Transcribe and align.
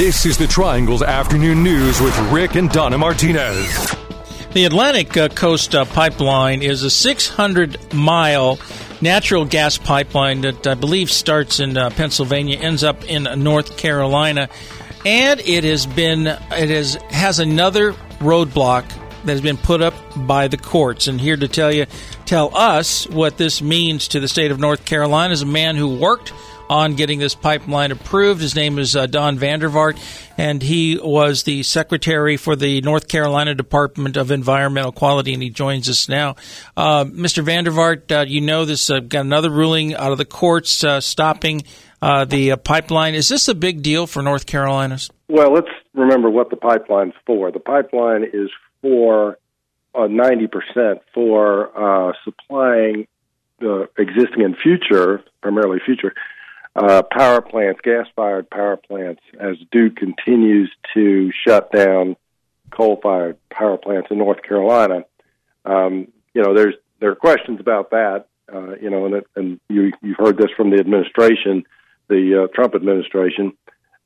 This 0.00 0.24
is 0.24 0.38
the 0.38 0.46
Triangle's 0.46 1.02
afternoon 1.02 1.62
news 1.62 2.00
with 2.00 2.18
Rick 2.32 2.54
and 2.54 2.70
Donna 2.70 2.96
Martinez. 2.96 3.94
The 4.54 4.64
Atlantic 4.64 5.14
uh, 5.14 5.28
Coast 5.28 5.74
uh, 5.74 5.84
Pipeline 5.84 6.62
is 6.62 6.82
a 6.82 6.88
600 6.88 7.92
mile 7.92 8.58
natural 9.02 9.44
gas 9.44 9.76
pipeline 9.76 10.40
that 10.40 10.66
I 10.66 10.72
believe 10.72 11.10
starts 11.10 11.60
in 11.60 11.76
uh, 11.76 11.90
Pennsylvania, 11.90 12.56
ends 12.58 12.82
up 12.82 13.04
in 13.10 13.24
North 13.42 13.76
Carolina, 13.76 14.48
and 15.04 15.38
it 15.40 15.64
has 15.64 15.84
been 15.84 16.28
it 16.28 16.70
has 16.70 16.94
has 17.10 17.38
another 17.38 17.92
roadblock 18.20 18.88
that 19.24 19.32
has 19.32 19.42
been 19.42 19.58
put 19.58 19.82
up 19.82 19.92
by 20.16 20.48
the 20.48 20.56
courts. 20.56 21.08
And 21.08 21.20
here 21.20 21.36
to 21.36 21.46
tell 21.46 21.70
you, 21.70 21.84
tell 22.24 22.56
us 22.56 23.06
what 23.06 23.36
this 23.36 23.60
means 23.60 24.08
to 24.08 24.20
the 24.20 24.28
state 24.28 24.50
of 24.50 24.58
North 24.58 24.86
Carolina 24.86 25.34
is 25.34 25.42
a 25.42 25.46
man 25.46 25.76
who 25.76 25.94
worked 25.94 26.32
on 26.70 26.94
getting 26.94 27.18
this 27.18 27.34
pipeline 27.34 27.90
approved. 27.90 28.40
His 28.40 28.54
name 28.54 28.78
is 28.78 28.94
uh, 28.94 29.06
Don 29.06 29.36
van 29.38 29.58
der 29.58 29.68
Vaart, 29.68 29.98
and 30.38 30.62
he 30.62 30.98
was 31.02 31.42
the 31.42 31.64
secretary 31.64 32.36
for 32.36 32.54
the 32.54 32.80
North 32.82 33.08
Carolina 33.08 33.56
Department 33.56 34.16
of 34.16 34.30
Environmental 34.30 34.92
Quality, 34.92 35.34
and 35.34 35.42
he 35.42 35.50
joins 35.50 35.88
us 35.88 36.08
now. 36.08 36.36
Uh, 36.76 37.04
Mr. 37.04 37.42
van 37.42 37.64
der 37.64 37.72
Vaart, 37.72 38.12
uh, 38.16 38.24
you 38.26 38.40
know 38.40 38.64
this 38.64 38.88
uh, 38.88 39.00
got 39.00 39.22
another 39.22 39.50
ruling 39.50 39.96
out 39.96 40.12
of 40.12 40.18
the 40.18 40.24
courts 40.24 40.84
uh, 40.84 41.00
stopping 41.00 41.64
uh, 42.00 42.24
the 42.24 42.56
pipeline. 42.56 43.16
Is 43.16 43.28
this 43.28 43.48
a 43.48 43.54
big 43.54 43.82
deal 43.82 44.06
for 44.06 44.22
North 44.22 44.46
Carolina? 44.46 44.98
Well, 45.28 45.52
let's 45.52 45.68
remember 45.92 46.30
what 46.30 46.50
the 46.50 46.56
pipeline's 46.56 47.14
for. 47.26 47.50
The 47.50 47.58
pipeline 47.58 48.24
is 48.32 48.48
for 48.80 49.38
ninety 49.96 50.46
percent 50.46 51.02
for 51.12 52.14
supplying 52.24 53.08
the 53.58 53.88
existing 53.98 54.44
and 54.44 54.56
future, 54.56 55.22
primarily 55.42 55.80
future 55.84 56.14
uh, 56.76 57.02
power 57.02 57.40
plants, 57.40 57.80
gas 57.82 58.06
fired 58.14 58.48
power 58.48 58.76
plants, 58.76 59.22
as 59.38 59.56
Duke 59.72 59.96
continues 59.96 60.70
to 60.94 61.30
shut 61.46 61.72
down 61.72 62.16
coal 62.70 63.00
fired 63.02 63.36
power 63.50 63.76
plants 63.76 64.08
in 64.10 64.18
North 64.18 64.42
Carolina. 64.42 65.04
Um, 65.64 66.08
you 66.32 66.42
know, 66.42 66.54
there's 66.54 66.74
there 67.00 67.10
are 67.10 67.16
questions 67.16 67.60
about 67.60 67.90
that. 67.90 68.26
Uh, 68.52 68.74
you 68.80 68.90
know, 68.90 69.06
and, 69.06 69.14
it, 69.16 69.26
and 69.36 69.60
you 69.68 69.92
you've 70.02 70.16
heard 70.16 70.36
this 70.36 70.50
from 70.56 70.70
the 70.70 70.78
administration, 70.78 71.64
the 72.08 72.44
uh, 72.44 72.54
Trump 72.54 72.74
administration, 72.74 73.52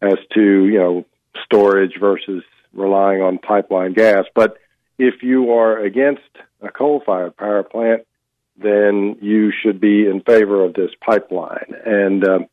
as 0.01 0.17
to 0.35 0.67
you 0.67 0.79
know 0.79 1.05
storage 1.45 1.99
versus 2.01 2.43
relying 2.73 3.21
on 3.21 3.39
pipeline 3.39 3.93
gas. 3.93 4.25
But 4.35 4.57
if 4.99 5.23
you 5.23 5.53
are 5.53 5.79
against 5.79 6.23
a 6.63 6.71
coal 6.71 7.03
fired 7.05 7.37
power 7.37 7.63
plant, 7.63 8.07
then 8.57 9.17
you 9.21 9.53
should 9.53 9.81
be 9.81 10.07
in 10.07 10.23
favor 10.23 10.65
of 10.65 10.75
this 10.75 10.91
pipeline. 11.05 11.75
And 11.85 12.27
um, 12.27 12.47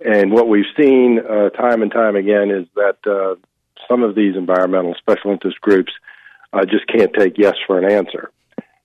and 0.00 0.32
what 0.32 0.48
we've 0.48 0.64
seen 0.78 1.20
uh, 1.20 1.50
time 1.50 1.82
and 1.82 1.92
time 1.92 2.16
again 2.16 2.50
is 2.50 2.66
that 2.74 2.98
uh, 3.06 3.36
some 3.88 4.02
of 4.02 4.14
these 4.14 4.36
environmental 4.36 4.94
special 4.98 5.30
interest 5.30 5.60
groups 5.60 5.92
uh, 6.52 6.64
just 6.64 6.86
can't 6.86 7.12
take 7.12 7.38
yes 7.38 7.54
for 7.66 7.78
an 7.78 7.90
answer. 7.90 8.30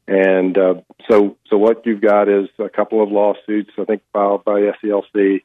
And 0.07 0.57
uh, 0.57 0.73
so, 1.09 1.37
so 1.49 1.57
what 1.57 1.85
you've 1.85 2.01
got 2.01 2.27
is 2.27 2.49
a 2.57 2.69
couple 2.69 3.03
of 3.03 3.11
lawsuits, 3.11 3.71
I 3.77 3.85
think, 3.85 4.01
filed 4.11 4.43
by 4.43 4.71
SELC, 4.81 5.43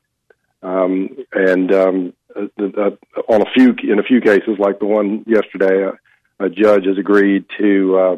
um, 0.62 1.11
and 1.33 1.73
um, 1.75 2.12
on 3.29 3.42
a 3.42 3.51
few 3.55 3.75
in 3.83 3.98
a 3.98 4.03
few 4.03 4.23
cases, 4.23 4.59
like 4.59 4.79
the 4.79 4.87
one 4.87 5.25
yesterday, 5.27 5.85
a, 5.85 6.47
a 6.47 6.48
judge 6.48 6.87
has 6.87 6.97
agreed 6.97 7.45
to 7.59 7.98
uh, 7.98 8.17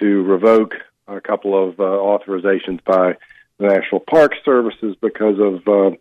to 0.00 0.22
revoke 0.22 0.74
a 1.06 1.20
couple 1.20 1.62
of 1.62 1.78
uh, 1.78 1.82
authorizations 1.82 2.82
by 2.84 3.16
the 3.58 3.66
National 3.66 4.00
Park 4.00 4.32
Services 4.44 4.96
because 5.00 5.38
of 5.38 5.68
uh, 5.68 5.96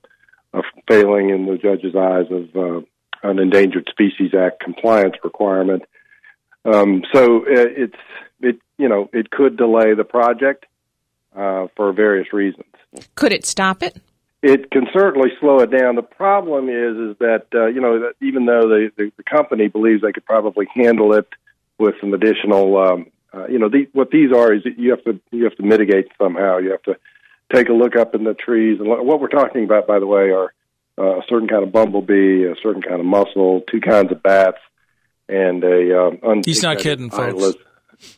a 0.54 0.62
failing 0.88 1.30
in 1.30 1.46
the 1.46 1.58
judge's 1.58 1.96
eyes 1.96 2.28
of 2.32 2.56
uh, 2.56 2.82
an 3.23 3.40
Endangered 3.40 3.88
Species 3.90 4.34
Act 4.34 4.59
compliance 4.59 5.16
requirement. 5.23 5.84
Um, 6.66 7.04
so 7.14 7.40
uh, 7.40 7.46
it's 7.48 7.98
it 8.40 8.58
you 8.78 8.88
know 8.88 9.09
it 9.14 9.30
could 9.31 9.58
delay 9.58 9.94
the 9.96 10.04
project 10.04 10.66
uh, 11.36 11.68
for 11.75 11.91
various 11.91 12.31
reasons. 12.31 12.66
Could 13.16 13.34
it 13.34 13.46
stop 13.46 13.84
it? 13.84 13.97
It 14.41 14.72
can 14.72 14.88
certainly 14.94 15.30
slow 15.40 15.59
it 15.59 15.72
down. 15.72 15.96
The 15.96 16.02
problem 16.02 16.70
is 16.70 17.12
is 17.12 17.18
that 17.20 17.47
uh, 17.53 17.68
you 17.68 17.81
know 17.81 18.00
that 18.00 18.14
even 18.22 18.46
though 18.46 18.68
the, 18.68 18.91
the, 18.97 19.12
the 19.18 19.24
company 19.24 19.68
believes 19.68 20.02
they 20.02 20.12
could 20.12 20.25
probably 20.25 20.68
handle 20.74 21.14
it 21.14 21.28
with 21.78 21.96
some 22.00 22.14
additional 22.14 22.78
um, 22.78 23.08
uh, 23.34 23.47
you 23.47 23.59
know 23.59 23.70
the, 23.70 23.88
what 23.94 24.12
these 24.12 24.31
are 24.31 24.53
is 24.53 24.62
you 24.78 24.91
have 24.91 25.03
to 25.06 25.20
you 25.31 25.44
have 25.46 25.56
to 25.56 25.64
mitigate 25.64 26.08
somehow. 26.22 26.58
You 26.59 26.72
have 26.72 26.84
to 26.84 26.97
take 27.53 27.69
a 27.69 27.74
look 27.74 27.96
up 27.96 28.16
in 28.16 28.24
the 28.24 28.34
trees. 28.34 28.80
And 28.80 28.90
what 28.90 29.19
we're 29.19 29.28
talking 29.28 29.64
about, 29.64 29.88
by 29.88 30.00
the 30.00 30.08
way, 30.08 30.31
are 30.31 30.53
uh, 30.97 31.19
a 31.19 31.22
certain 31.30 31.47
kind 31.47 31.64
of 31.64 31.72
bumblebee, 31.72 32.46
a 32.46 32.56
certain 32.62 32.81
kind 32.81 33.00
of 33.00 33.06
mussel, 33.06 33.62
two 33.69 33.81
kinds 33.81 34.12
of 34.12 34.22
bats, 34.24 34.58
and 35.30 35.64
a 35.64 36.00
um, 36.00 36.19
un- 36.24 36.41
he's 36.46 36.64
not 36.64 36.80
kidding, 36.80 37.09
eyeless, 37.14 37.56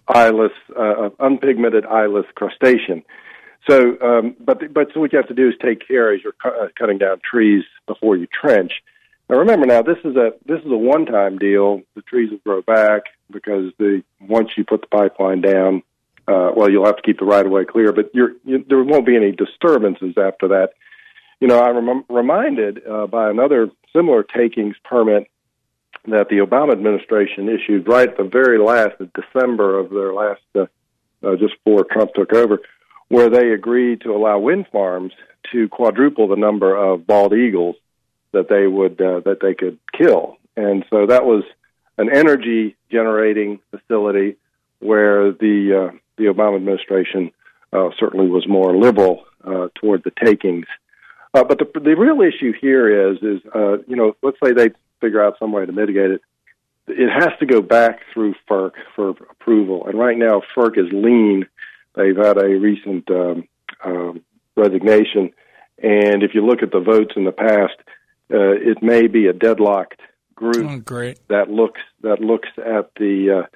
eyeless, 0.08 0.52
uh, 0.76 1.10
unpigmented 1.20 1.86
eyeless 1.86 2.26
crustacean. 2.36 3.04
So, 3.70 3.98
um, 4.02 4.36
but 4.40 4.74
but 4.74 4.90
so 4.94 5.00
what 5.00 5.12
you 5.12 5.18
have 5.18 5.28
to 5.28 5.34
do 5.34 5.50
is 5.50 5.56
take 5.62 5.88
care 5.88 6.14
as 6.14 6.22
you're 6.24 6.34
cu- 6.34 6.50
uh, 6.50 6.68
cutting 6.78 6.98
down 6.98 7.20
trees 7.30 7.64
before 7.88 8.16
you 8.16 8.28
trench. 8.28 8.72
Now, 9.30 9.38
remember, 9.40 9.66
now 9.66 9.82
this 9.82 9.98
is 10.04 10.16
a 10.16 10.34
this 10.46 10.60
is 10.60 10.72
a 10.72 10.78
one-time 10.78 11.40
deal. 11.40 11.82
The 11.96 12.02
trees 12.04 12.30
will 12.30 12.40
grow 12.40 12.62
back 12.62 13.04
because 13.32 13.72
the 13.80 14.04
once 14.22 14.50
you 14.56 14.66
put 14.66 14.82
the 14.82 14.88
pipeline 14.88 15.42
down, 15.42 15.82
uh, 16.28 16.52
well, 16.56 16.70
you'll 16.70 16.86
have 16.86 16.98
to 16.98 17.04
keep 17.04 17.20
the 17.20 17.26
right 17.26 17.46
of 17.46 17.52
way 17.52 17.66
clear, 17.66 17.92
but 17.92 18.10
you're, 18.14 18.32
you, 18.44 18.66
there 18.68 18.84
won't 18.84 19.06
be 19.06 19.16
any 19.16 19.32
disturbances 19.32 20.16
after 20.18 20.48
that. 20.50 20.70
You 21.40 21.48
know, 21.48 21.62
I'm 21.62 21.88
rem- 21.88 22.06
reminded 22.10 22.82
uh, 22.88 23.08
by 23.08 23.30
another 23.30 23.70
similar 23.94 24.24
takings 24.24 24.76
permit 24.84 25.30
that 26.08 26.30
the 26.30 26.38
Obama 26.38 26.72
administration 26.72 27.50
issued 27.50 27.88
right 27.88 28.10
at 28.10 28.18
the 28.18 28.24
very 28.24 28.60
last 28.60 29.00
of 29.00 29.12
December 29.14 29.80
of 29.80 29.90
their 29.90 30.14
last, 30.14 30.42
uh, 30.56 30.66
uh, 31.24 31.36
just 31.36 31.54
before 31.64 31.86
Trump 31.92 32.14
took 32.14 32.34
over, 32.34 32.60
where 33.10 33.30
they 33.30 33.52
agreed 33.52 34.02
to 34.02 34.16
allow 34.16 34.40
wind 34.40 34.66
farms 34.72 35.14
to 35.52 35.68
quadruple 35.70 36.28
the 36.28 36.36
number 36.36 36.76
of 36.76 37.06
bald 37.06 37.34
eagles 37.34 37.76
that 38.32 38.50
they 38.50 38.68
would 38.68 39.00
uh, 39.00 39.22
that 39.26 39.40
they 39.42 39.54
could 39.54 39.80
kill, 39.98 40.38
and 40.58 40.84
so 40.90 41.06
that 41.06 41.26
was 41.26 41.44
an 41.98 42.10
energy 42.14 42.76
generating 42.92 43.60
facility 43.72 44.36
where 44.80 45.32
the 45.32 45.92
uh, 45.92 45.98
the 46.18 46.26
Obama 46.26 46.58
administration 46.58 47.32
uh, 47.74 47.90
certainly 48.00 48.28
was 48.28 48.48
more 48.48 48.76
liberal 48.76 49.26
uh, 49.44 49.68
toward 49.76 50.04
the 50.04 50.12
takings. 50.24 50.66
Uh, 51.34 51.44
but 51.44 51.60
the, 51.60 51.80
the 51.80 51.96
real 51.96 52.22
issue 52.22 52.54
here 52.60 53.12
is, 53.12 53.18
is 53.18 53.42
uh, 53.54 53.78
you 53.88 53.96
know, 53.96 54.16
let's 54.24 54.38
say 54.44 54.54
they 54.54 54.70
figure 55.02 55.24
out 55.24 55.38
some 55.38 55.52
way 55.52 55.66
to 55.66 55.72
mitigate 55.72 56.12
it. 56.12 56.22
It 56.88 57.10
has 57.10 57.38
to 57.40 57.46
go 57.46 57.62
back 57.62 58.00
through 58.14 58.36
FERC 58.50 58.72
for 58.96 59.10
approval, 59.10 59.88
and 59.88 60.00
right 60.00 60.18
now 60.18 60.42
FERC 60.56 60.78
is 60.78 60.92
lean. 60.94 61.46
They've 61.96 62.16
had 62.16 62.38
a 62.38 62.48
recent 62.48 63.10
um, 63.10 63.48
um, 63.84 64.22
resignation, 64.56 65.32
and 65.82 66.24
if 66.24 66.34
you 66.34 66.46
look 66.46 66.62
at 66.62 66.72
the 66.72 66.80
votes 66.80 67.14
in 67.16 67.26
the 67.26 67.32
past, 67.32 67.76
uh, 68.32 68.54
it 68.54 68.82
may 68.82 69.08
be 69.08 69.28
a 69.28 69.34
deadlocked 69.34 70.00
group 70.36 70.70
oh, 70.70 70.80
that 71.30 71.50
looks 71.50 71.82
that 72.02 72.20
looks 72.22 72.50
at 72.58 72.92
the 72.96 73.44
uh, 73.44 73.48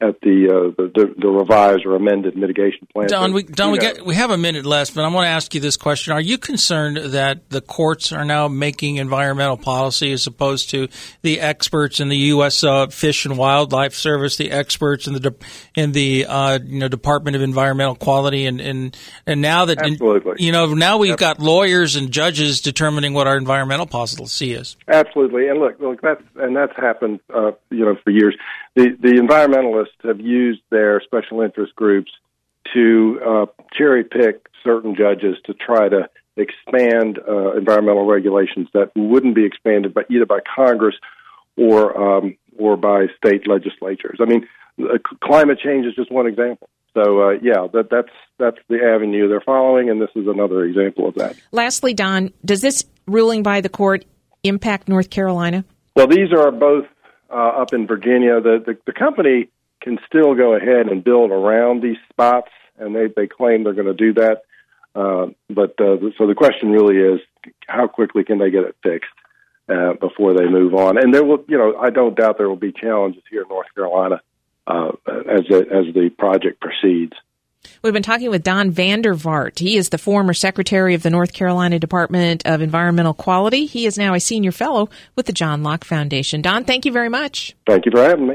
at 0.00 0.20
the, 0.22 0.48
uh, 0.48 0.82
the, 0.82 1.14
the 1.16 1.28
revised 1.28 1.86
or 1.86 1.94
amended 1.94 2.36
mitigation 2.36 2.86
plan. 2.92 3.06
Don, 3.08 3.32
we 3.32 3.44
Don, 3.44 3.70
we 3.70 3.78
get 3.78 4.04
we 4.04 4.16
have 4.16 4.30
a 4.30 4.36
minute 4.36 4.66
left, 4.66 4.94
but 4.94 5.04
I 5.04 5.08
want 5.08 5.26
to 5.26 5.30
ask 5.30 5.54
you 5.54 5.60
this 5.60 5.76
question: 5.76 6.12
Are 6.12 6.20
you 6.20 6.36
concerned 6.36 6.96
that 6.96 7.48
the 7.50 7.60
courts 7.60 8.12
are 8.12 8.24
now 8.24 8.48
making 8.48 8.96
environmental 8.96 9.56
policy 9.56 10.12
as 10.12 10.26
opposed 10.26 10.70
to 10.70 10.88
the 11.22 11.40
experts 11.40 12.00
in 12.00 12.08
the 12.08 12.16
U.S. 12.16 12.64
Uh, 12.64 12.88
Fish 12.88 13.24
and 13.24 13.38
Wildlife 13.38 13.94
Service, 13.94 14.36
the 14.36 14.50
experts 14.50 15.06
in 15.06 15.14
the 15.14 15.34
in 15.76 15.92
the 15.92 16.26
uh, 16.26 16.58
you 16.64 16.80
know 16.80 16.88
Department 16.88 17.36
of 17.36 17.42
Environmental 17.42 17.94
Quality, 17.94 18.46
and 18.46 18.60
and, 18.60 18.96
and 19.26 19.40
now 19.40 19.66
that 19.66 19.78
Absolutely. 19.78 20.44
you 20.44 20.50
know 20.50 20.74
now 20.74 20.98
we've 20.98 21.16
got 21.16 21.38
lawyers 21.38 21.94
and 21.94 22.10
judges 22.10 22.60
determining 22.60 23.14
what 23.14 23.28
our 23.28 23.36
environmental 23.36 23.86
policy 23.86 24.52
is. 24.52 24.76
Absolutely, 24.88 25.48
and 25.48 25.60
look, 25.60 25.78
look 25.78 26.00
that's 26.02 26.22
and 26.36 26.56
that's 26.56 26.76
happened 26.76 27.20
uh, 27.32 27.52
you 27.70 27.84
know 27.84 27.96
for 28.02 28.10
years 28.10 28.36
the 28.74 28.96
the 29.00 29.12
environmentalists 29.12 30.06
have 30.06 30.20
used 30.20 30.62
their 30.70 31.00
special 31.00 31.40
interest 31.40 31.74
groups 31.76 32.10
to 32.72 33.20
uh, 33.26 33.46
cherry 33.76 34.04
pick 34.04 34.46
certain 34.62 34.96
judges 34.96 35.36
to 35.44 35.54
try 35.54 35.88
to 35.88 36.08
expand 36.36 37.18
uh, 37.28 37.52
environmental 37.52 38.06
regulations 38.06 38.68
that 38.74 38.90
wouldn't 38.96 39.34
be 39.34 39.44
expanded 39.44 39.94
by 39.94 40.02
either 40.10 40.26
by 40.26 40.40
Congress 40.56 40.96
or 41.56 42.16
um, 42.16 42.36
or 42.58 42.76
by 42.76 43.06
state 43.16 43.46
legislatures. 43.46 44.18
I 44.20 44.24
mean, 44.24 44.48
uh, 44.80 44.98
climate 45.22 45.58
change 45.62 45.86
is 45.86 45.94
just 45.94 46.10
one 46.10 46.26
example. 46.26 46.68
So 46.94 47.22
uh, 47.22 47.30
yeah, 47.42 47.66
that 47.72 47.88
that's 47.90 48.12
that's 48.38 48.58
the 48.68 48.78
avenue 48.82 49.28
they're 49.28 49.40
following, 49.40 49.90
and 49.90 50.00
this 50.00 50.10
is 50.14 50.26
another 50.26 50.64
example 50.64 51.08
of 51.08 51.14
that. 51.16 51.36
Lastly, 51.52 51.94
Don, 51.94 52.32
does 52.44 52.60
this 52.60 52.84
ruling 53.06 53.42
by 53.42 53.60
the 53.60 53.68
court 53.68 54.04
impact 54.42 54.88
North 54.88 55.10
Carolina? 55.10 55.64
Well, 55.96 56.06
these 56.06 56.32
are 56.32 56.50
both 56.50 56.86
uh, 57.30 57.62
up 57.62 57.72
in 57.72 57.86
Virginia. 57.86 58.40
The, 58.40 58.62
the 58.64 58.78
the 58.86 58.92
company 58.92 59.48
can 59.80 59.98
still 60.06 60.34
go 60.34 60.54
ahead 60.54 60.86
and 60.88 61.02
build 61.02 61.30
around 61.30 61.82
these 61.82 61.98
spots, 62.10 62.50
and 62.78 62.94
they 62.94 63.08
they 63.14 63.26
claim 63.26 63.64
they're 63.64 63.72
going 63.72 63.86
to 63.86 63.94
do 63.94 64.14
that. 64.14 64.42
Uh, 64.94 65.26
but 65.50 65.80
uh, 65.80 65.96
so 66.16 66.26
the 66.26 66.34
question 66.36 66.70
really 66.70 66.96
is, 66.96 67.20
how 67.66 67.88
quickly 67.88 68.22
can 68.22 68.38
they 68.38 68.50
get 68.50 68.62
it 68.62 68.76
fixed? 68.82 69.10
uh, 69.68 69.94
before 69.94 70.34
they 70.34 70.46
move 70.46 70.74
on. 70.74 70.98
And 70.98 71.14
there 71.14 71.24
will, 71.24 71.44
you 71.48 71.58
know, 71.58 71.76
I 71.76 71.90
don't 71.90 72.16
doubt 72.16 72.38
there 72.38 72.48
will 72.48 72.56
be 72.56 72.72
challenges 72.72 73.22
here 73.30 73.42
in 73.42 73.48
North 73.48 73.66
Carolina 73.74 74.20
uh, 74.66 74.92
as 75.06 75.44
the, 75.48 75.66
as 75.70 75.94
the 75.94 76.10
project 76.16 76.60
proceeds. 76.60 77.14
We've 77.82 77.92
been 77.92 78.02
talking 78.02 78.30
with 78.30 78.42
Don 78.42 78.70
van 78.70 79.02
der 79.02 79.14
Vaart. 79.14 79.58
He 79.58 79.76
is 79.76 79.90
the 79.90 79.98
former 79.98 80.32
secretary 80.32 80.94
of 80.94 81.02
the 81.02 81.10
North 81.10 81.32
Carolina 81.32 81.78
Department 81.78 82.46
of 82.46 82.62
Environmental 82.62 83.14
Quality. 83.14 83.66
He 83.66 83.86
is 83.86 83.98
now 83.98 84.14
a 84.14 84.20
senior 84.20 84.52
fellow 84.52 84.88
with 85.16 85.26
the 85.26 85.32
John 85.32 85.62
Locke 85.62 85.84
Foundation. 85.84 86.40
Don, 86.40 86.64
thank 86.64 86.86
you 86.86 86.92
very 86.92 87.10
much. 87.10 87.54
Thank 87.66 87.84
you 87.84 87.92
for 87.92 88.02
having 88.02 88.26
me. 88.26 88.32